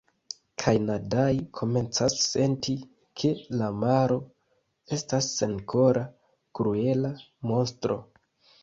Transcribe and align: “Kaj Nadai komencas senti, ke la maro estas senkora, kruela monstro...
“Kaj 0.61 0.71
Nadai 0.85 1.35
komencas 1.59 2.15
senti, 2.29 2.75
ke 3.23 3.33
la 3.61 3.69
maro 3.85 4.19
estas 4.99 5.29
senkora, 5.37 6.05
kruela 6.59 7.15
monstro... 7.53 8.03